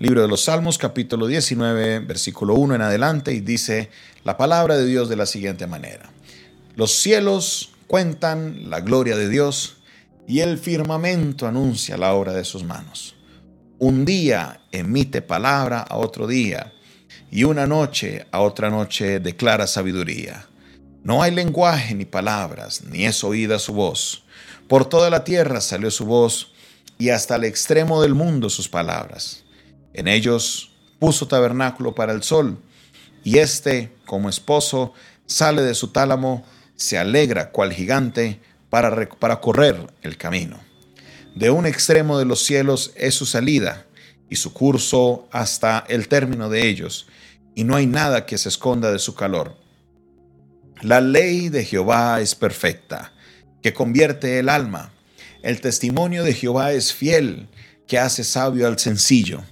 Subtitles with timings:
[0.00, 3.90] Libro de los Salmos, capítulo 19, versículo 1 en adelante, y dice
[4.22, 6.08] la palabra de Dios de la siguiente manera.
[6.76, 9.78] Los cielos cuentan la gloria de Dios
[10.28, 13.16] y el firmamento anuncia la obra de sus manos.
[13.80, 16.72] Un día emite palabra a otro día
[17.32, 20.46] y una noche a otra noche declara sabiduría.
[21.02, 24.22] No hay lenguaje ni palabras, ni es oída su voz.
[24.68, 26.52] Por toda la tierra salió su voz
[26.98, 29.42] y hasta el extremo del mundo sus palabras.
[29.94, 32.58] En ellos puso tabernáculo para el sol,
[33.24, 34.94] y éste, como esposo,
[35.26, 36.44] sale de su tálamo,
[36.76, 38.40] se alegra cual gigante
[38.70, 40.60] para, para correr el camino.
[41.34, 43.86] De un extremo de los cielos es su salida,
[44.30, 47.06] y su curso hasta el término de ellos,
[47.54, 49.56] y no hay nada que se esconda de su calor.
[50.80, 53.12] La ley de Jehová es perfecta,
[53.62, 54.92] que convierte el alma.
[55.42, 57.48] El testimonio de Jehová es fiel,
[57.86, 59.42] que hace sabio al sencillo.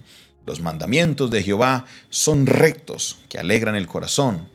[0.46, 4.48] Los mandamientos de Jehová son rectos, que alegran el corazón.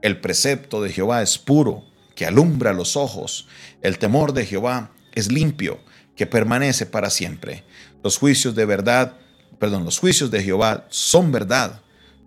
[0.00, 1.84] El precepto de Jehová es puro,
[2.14, 3.48] que alumbra los ojos.
[3.82, 5.80] El temor de Jehová es limpio,
[6.16, 7.64] que permanece para siempre.
[8.04, 9.16] Los juicios de verdad,
[9.58, 11.82] perdón, los juicios de Jehová son verdad,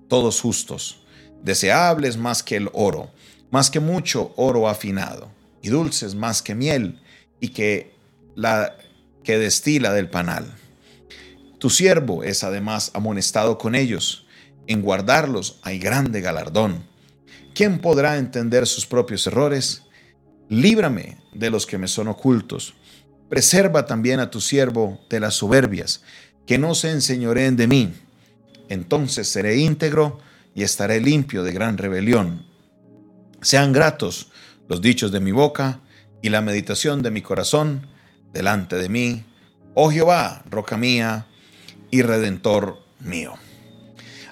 [0.10, 1.00] todos justos.
[1.42, 3.12] Deseables más que el oro,
[3.50, 7.00] más que mucho oro afinado, y dulces más que miel,
[7.40, 7.94] y que
[8.36, 8.76] la
[9.24, 10.54] que destila del panal.
[11.66, 14.28] Tu siervo es además amonestado con ellos.
[14.68, 16.84] En guardarlos hay grande galardón.
[17.56, 19.82] ¿Quién podrá entender sus propios errores?
[20.48, 22.76] Líbrame de los que me son ocultos.
[23.30, 26.04] Preserva también a tu siervo de las soberbias,
[26.46, 27.96] que no se enseñoreen de mí.
[28.70, 30.20] Entonces seré íntegro
[30.54, 32.46] y estaré limpio de gran rebelión.
[33.42, 34.30] Sean gratos
[34.70, 35.80] los dichos de mi boca
[36.22, 37.88] y la meditación de mi corazón
[38.34, 39.26] delante de mí.
[39.74, 41.26] Oh Jehová, roca mía,
[41.92, 43.34] y redentor mío.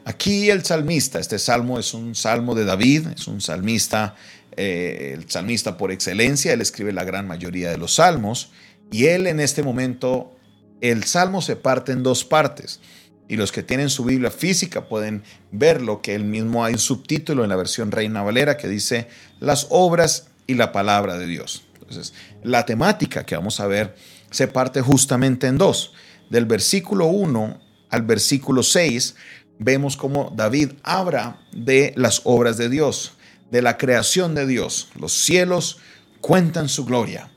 [0.06, 4.16] Aquí el salmista, este salmo es un salmo de David, es un salmista,
[4.58, 8.52] eh, el salmista por excelencia, él escribe la gran mayoría de los salmos
[8.91, 10.36] y él en este momento,
[10.81, 12.81] el salmo se parte en dos partes
[13.30, 16.80] y los que tienen su Biblia física pueden ver lo que él mismo hay un
[16.80, 19.08] subtítulo en la versión Reina Valera que dice
[19.40, 21.64] las obras y la palabra de Dios.
[21.75, 23.96] Entonces, la temática que vamos a ver
[24.30, 25.94] se parte justamente en dos
[26.29, 29.16] del versículo 1 al versículo 6,
[29.59, 33.13] vemos cómo David habla de las obras de Dios,
[33.51, 34.89] de la creación de Dios.
[35.00, 35.78] Los cielos
[36.22, 37.29] cuentan su gloria.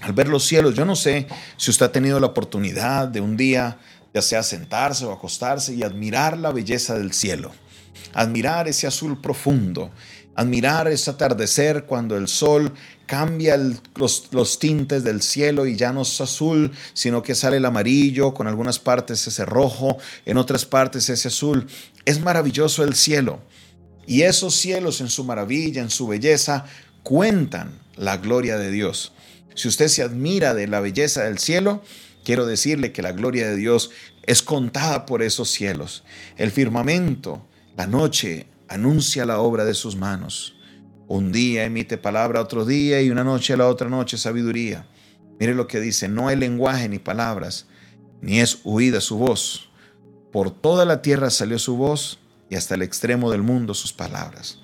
[0.00, 3.36] Al ver los cielos, yo no sé si usted ha tenido la oportunidad de un
[3.36, 3.78] día,
[4.14, 7.52] ya sea sentarse o acostarse y admirar la belleza del cielo,
[8.14, 9.90] admirar ese azul profundo,
[10.34, 12.72] admirar ese atardecer cuando el sol
[13.08, 13.56] cambia
[13.96, 18.34] los, los, tintes del cielo y ya no es azul, sino que sale el amarillo,
[18.34, 19.96] con algunas partes ese rojo,
[20.26, 21.66] en otras partes ese azul.
[22.04, 23.40] Es maravilloso el cielo.
[24.06, 26.66] Y esos cielos en su maravilla, en su belleza,
[27.02, 29.12] cuentan la gloria de Dios.
[29.54, 31.82] Si usted se admira de la belleza del cielo,
[32.24, 33.90] quiero decirle que la gloria de Dios
[34.26, 36.04] es contada por esos cielos.
[36.36, 40.57] El firmamento, la noche, anuncia la obra de sus manos.
[41.08, 44.86] Un día emite palabra otro día y una noche a la otra noche sabiduría.
[45.40, 47.66] Mire lo que dice, no hay lenguaje ni palabras,
[48.20, 49.70] ni es huida su voz.
[50.30, 52.18] Por toda la tierra salió su voz
[52.50, 54.58] y hasta el extremo del mundo sus palabras.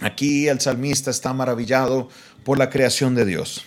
[0.00, 2.08] Aquí el salmista está maravillado
[2.44, 3.64] por la creación de Dios.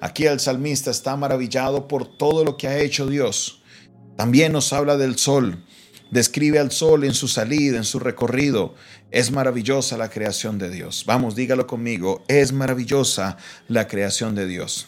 [0.00, 3.62] Aquí el salmista está maravillado por todo lo que ha hecho Dios.
[4.16, 5.64] También nos habla del sol,
[6.12, 8.74] describe al sol en su salida, en su recorrido.
[9.10, 11.04] Es maravillosa la creación de Dios.
[11.06, 14.86] Vamos, dígalo conmigo, es maravillosa la creación de Dios.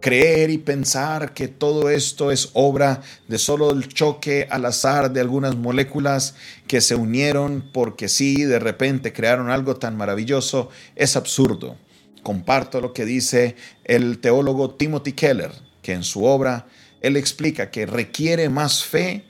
[0.00, 5.20] Creer y pensar que todo esto es obra de solo el choque al azar de
[5.20, 6.36] algunas moléculas
[6.68, 11.76] que se unieron porque sí, de repente crearon algo tan maravilloso, es absurdo.
[12.22, 15.50] Comparto lo que dice el teólogo Timothy Keller,
[15.82, 16.66] que en su obra
[17.00, 19.24] él explica que requiere más fe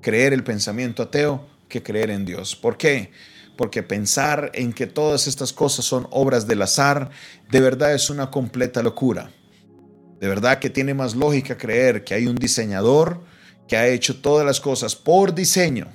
[0.00, 2.56] creer el pensamiento ateo que creer en Dios.
[2.56, 3.12] ¿Por qué?
[3.56, 7.10] Porque pensar en que todas estas cosas son obras del azar,
[7.50, 9.30] de verdad es una completa locura.
[10.20, 13.20] De verdad que tiene más lógica creer que hay un diseñador
[13.66, 15.88] que ha hecho todas las cosas por diseño.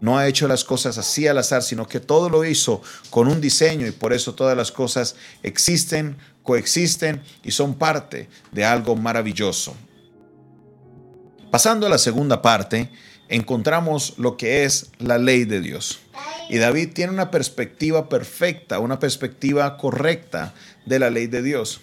[0.00, 2.80] No ha hecho las cosas así al azar, sino que todo lo hizo
[3.10, 8.64] con un diseño y por eso todas las cosas existen, coexisten y son parte de
[8.64, 9.74] algo maravilloso.
[11.50, 12.90] Pasando a la segunda parte,
[13.28, 16.00] encontramos lo que es la ley de Dios.
[16.48, 20.54] Y David tiene una perspectiva perfecta, una perspectiva correcta
[20.86, 21.80] de la ley de Dios.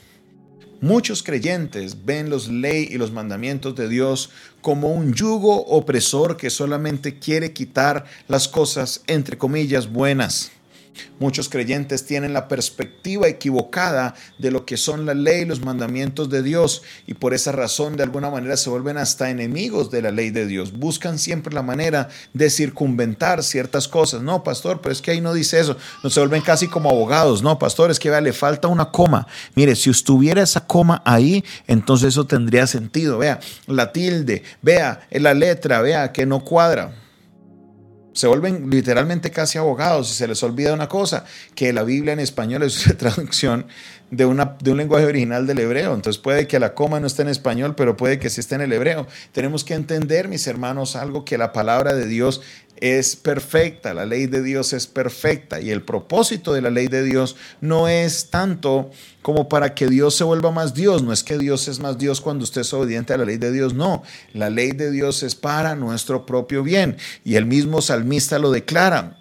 [0.82, 4.30] Muchos creyentes ven los ley y los mandamientos de Dios
[4.62, 10.52] como un yugo opresor que solamente quiere quitar las cosas, entre comillas, buenas.
[11.20, 16.30] Muchos creyentes tienen la perspectiva equivocada de lo que son la ley y los mandamientos
[16.30, 20.12] de Dios y por esa razón de alguna manera se vuelven hasta enemigos de la
[20.12, 20.74] ley de Dios.
[20.74, 24.22] Buscan siempre la manera de circunventar ciertas cosas.
[24.22, 25.78] No, pastor, pero es que ahí no dice eso.
[26.04, 27.42] No se vuelven casi como abogados.
[27.42, 29.28] No, pastor, es que vea, le falta una coma.
[29.56, 33.18] Mire, si estuviera esa coma ahí, entonces eso tendría sentido.
[33.18, 37.05] Vea, la tilde, vea, la letra, vea que no cuadra
[38.16, 42.22] se vuelven literalmente casi abogados y se les olvida una cosa, que la Biblia en
[42.22, 43.68] español es una traducción
[44.10, 45.94] de, una, de un lenguaje original del hebreo.
[45.94, 48.62] Entonces puede que la coma no esté en español, pero puede que sí esté en
[48.62, 49.06] el hebreo.
[49.34, 52.42] Tenemos que entender, mis hermanos, algo que la palabra de Dios
[52.78, 57.04] es perfecta, la ley de Dios es perfecta y el propósito de la ley de
[57.04, 58.92] Dios no es tanto
[59.22, 62.22] como para que Dios se vuelva más Dios, no es que Dios es más Dios
[62.22, 65.36] cuando usted es obediente a la ley de Dios, no, la ley de Dios es
[65.36, 66.98] para nuestro propio bien.
[67.24, 69.18] Y el mismo salmista lo declara.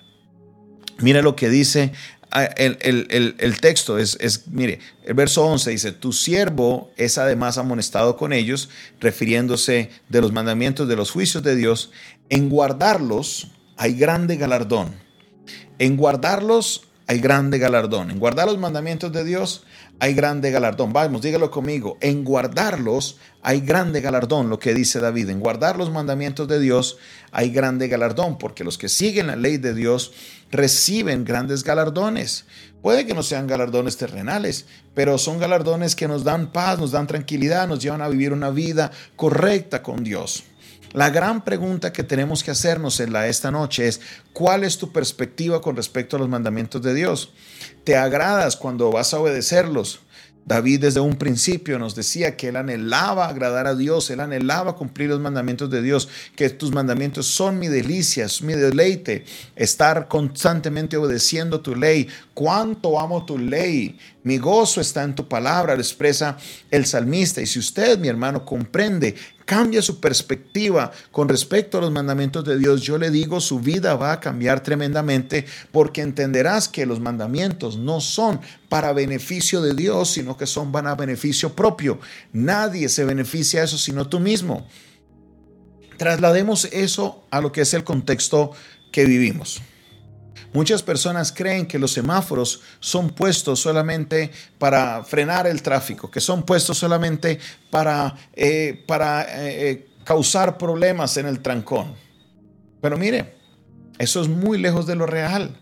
[0.99, 1.93] Mira lo que dice
[2.35, 8.17] ah, el, texto, es, es, mire, el verso 11 dice, tu siervo es además amonestado
[8.17, 8.69] con ellos,
[9.01, 11.91] refiriéndose de los mandamientos de los juicios de Dios,
[12.29, 14.95] en guardarlos hay grande galardón.
[15.79, 18.11] En guardarlos hay grande galardón.
[18.11, 19.65] En guardar los mandamientos de Dios
[20.00, 20.93] hay grande galardón.
[20.93, 21.96] Vamos, dígalo conmigo.
[22.00, 25.31] En guardarlos hay grande galardón, lo que dice David.
[25.31, 26.99] En guardar los mandamientos de Dios
[27.32, 30.12] hay grande galardón, porque los que siguen la ley de Dios
[30.50, 32.44] reciben grandes galardones.
[32.82, 37.06] Puede que no sean galardones terrenales, pero son galardones que nos dan paz, nos dan
[37.06, 40.44] tranquilidad, nos llevan a vivir una vida correcta con Dios.
[40.94, 44.00] La gran pregunta que tenemos que hacernos en la, esta noche es,
[44.32, 47.32] ¿cuál es tu perspectiva con respecto a los mandamientos de Dios?
[47.82, 49.99] ¿Te agradas cuando vas a obedecerlos?
[50.46, 55.08] David desde un principio nos decía que él anhelaba agradar a Dios, él anhelaba cumplir
[55.08, 59.25] los mandamientos de Dios, que tus mandamientos son mi delicia, mi deleite,
[59.56, 62.08] estar constantemente obedeciendo tu ley.
[62.35, 66.37] Cuánto amo tu ley, mi gozo está en tu palabra, lo expresa
[66.70, 67.40] el salmista.
[67.40, 69.14] Y si usted, mi hermano, comprende
[69.44, 73.94] cambia su perspectiva con respecto a los mandamientos de Dios, yo le digo, su vida
[73.94, 80.11] va a cambiar tremendamente porque entenderás que los mandamientos no son para beneficio de Dios,
[80.11, 81.99] sino que son para beneficio propio.
[82.32, 84.67] Nadie se beneficia de eso sino tú mismo.
[85.97, 88.50] Traslademos eso a lo que es el contexto
[88.90, 89.62] que vivimos.
[90.55, 96.45] Muchas personas creen que los semáforos son puestos solamente para frenar el tráfico, que son
[96.45, 97.41] puestos solamente
[97.71, 101.97] para, eh, para eh, eh, causar problemas en el trancón.
[102.81, 103.35] Pero mire,
[103.99, 105.61] eso es muy lejos de lo real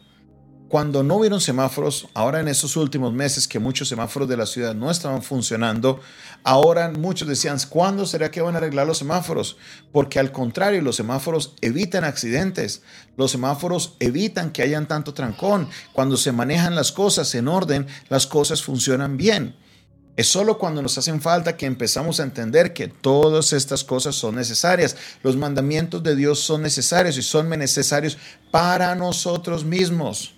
[0.73, 4.75] cuando no vieron semáforos, ahora en esos últimos meses que muchos semáforos de la ciudad
[4.75, 6.01] no estaban funcionando,
[6.45, 9.59] ahora muchos decían, ¿cuándo será que van a arreglar los semáforos?
[9.93, 12.81] Porque al contrario, los semáforos evitan accidentes,
[13.19, 15.69] los semáforos evitan que hayan tanto trancón.
[15.93, 19.55] Cuando se manejan las cosas en orden, las cosas funcionan bien.
[20.17, 24.37] Es solo cuando nos hacen falta que empezamos a entender que todas estas cosas son
[24.37, 24.97] necesarias.
[25.23, 28.17] Los mandamientos de Dios son necesarios y son necesarios
[28.51, 30.33] para nosotros mismos.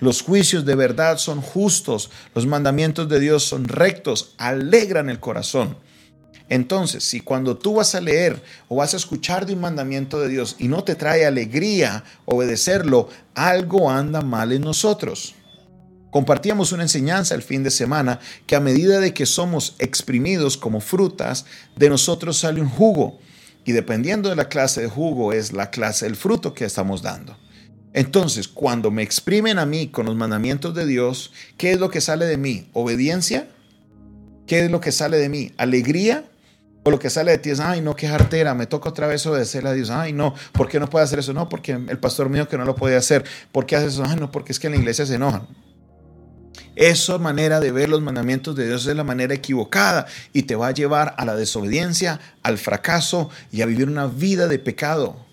[0.00, 5.76] Los juicios de verdad son justos, los mandamientos de Dios son rectos, alegran el corazón.
[6.48, 10.28] Entonces, si cuando tú vas a leer o vas a escuchar de un mandamiento de
[10.28, 15.36] Dios y no te trae alegría obedecerlo, algo anda mal en nosotros.
[16.10, 20.80] Compartíamos una enseñanza el fin de semana que a medida de que somos exprimidos como
[20.80, 21.44] frutas,
[21.76, 23.20] de nosotros sale un jugo.
[23.64, 27.36] Y dependiendo de la clase de jugo es la clase del fruto que estamos dando.
[27.92, 32.00] Entonces, cuando me exprimen a mí con los mandamientos de Dios, ¿qué es lo que
[32.00, 32.68] sale de mí?
[32.72, 33.48] ¿Obediencia?
[34.46, 35.52] ¿Qué es lo que sale de mí?
[35.56, 36.24] ¿Alegría?
[36.82, 39.26] O lo que sale de ti es, ay, no, qué jartera, me toca otra vez
[39.26, 39.90] obedecerle a Dios.
[39.90, 41.32] Ay, no, ¿por qué no puede hacer eso?
[41.32, 43.24] No, porque el pastor dijo que no lo podía hacer.
[43.52, 44.04] ¿Por qué hace eso?
[44.06, 45.46] Ay, no, porque es que en la iglesia se enojan.
[46.76, 50.68] Esa manera de ver los mandamientos de Dios es la manera equivocada y te va
[50.68, 55.29] a llevar a la desobediencia, al fracaso y a vivir una vida de pecado.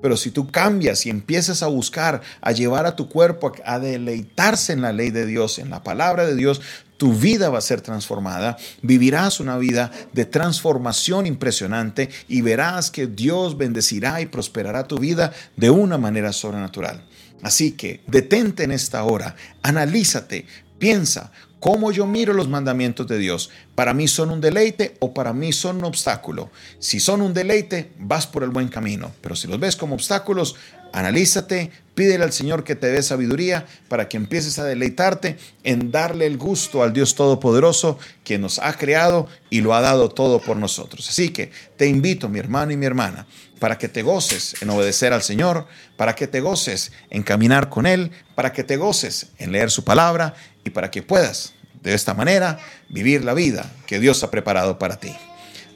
[0.00, 4.72] Pero si tú cambias y empiezas a buscar, a llevar a tu cuerpo a deleitarse
[4.72, 6.60] en la ley de Dios, en la palabra de Dios,
[6.98, 13.06] tu vida va a ser transformada, vivirás una vida de transformación impresionante y verás que
[13.06, 17.04] Dios bendecirá y prosperará tu vida de una manera sobrenatural.
[17.42, 20.46] Así que detente en esta hora, analízate,
[20.80, 23.50] piensa, cómo yo miro los mandamientos de Dios.
[23.74, 26.50] ¿Para mí son un deleite o para mí son un obstáculo?
[26.78, 30.56] Si son un deleite, vas por el buen camino, pero si los ves como obstáculos,
[30.92, 36.26] analízate, pídele al Señor que te dé sabiduría para que empieces a deleitarte en darle
[36.26, 40.56] el gusto al Dios Todopoderoso que nos ha creado y lo ha dado todo por
[40.56, 41.08] nosotros.
[41.08, 43.26] Así que te invito, mi hermano y mi hermana,
[43.58, 45.66] para que te goces en obedecer al Señor,
[45.96, 49.84] para que te goces en caminar con Él, para que te goces en leer su
[49.84, 54.78] palabra y para que puedas de esta manera vivir la vida que Dios ha preparado
[54.78, 55.14] para ti.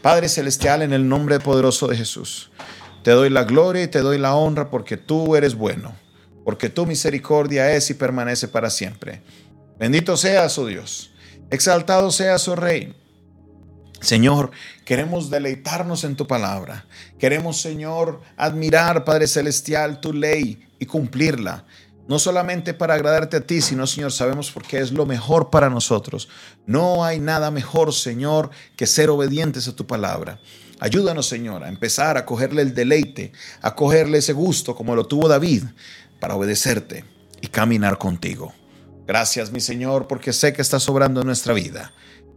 [0.02, 2.50] Padre Celestial, en el nombre poderoso de Jesús,
[3.02, 5.94] te doy la gloria y te doy la honra porque tú eres bueno,
[6.44, 9.23] porque tu misericordia es y permanece para siempre.
[9.78, 11.12] Bendito seas, oh Dios,
[11.50, 12.94] exaltado seas, oh Rey.
[14.00, 14.50] Señor,
[14.85, 16.87] queremos deleitarnos en tu palabra.
[17.18, 21.64] Queremos, Señor, admirar, Padre Celestial, tu ley y cumplirla
[22.09, 26.28] no solamente para agradarte a ti, sino, Señor, sabemos porque es lo mejor para nosotros.
[26.66, 30.40] No hay nada mejor, Señor, que ser obedientes a tu palabra.
[30.80, 35.28] Ayúdanos, Señor, a empezar a cogerle el deleite, a cogerle ese gusto como lo tuvo
[35.28, 35.64] David,
[36.18, 37.04] para obedecerte
[37.40, 38.52] y caminar contigo.
[39.06, 41.92] Gracias, mi Señor, porque sé que estás sobrando en nuestra vida.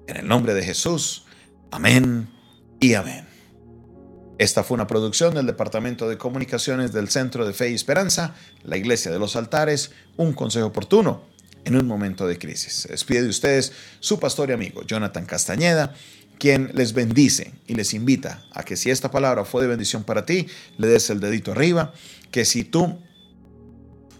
[0.07, 1.25] En el nombre de Jesús.
[1.71, 2.29] Amén
[2.79, 3.24] y amén.
[4.37, 8.75] Esta fue una producción del Departamento de Comunicaciones del Centro de Fe y Esperanza, la
[8.75, 11.21] Iglesia de los Altares, un consejo oportuno
[11.63, 12.73] en un momento de crisis.
[12.73, 15.95] Se despide de ustedes su pastor y amigo Jonathan Castañeda,
[16.37, 20.25] quien les bendice y les invita a que si esta palabra fue de bendición para
[20.25, 21.93] ti, le des el dedito arriba,
[22.29, 22.99] que si tú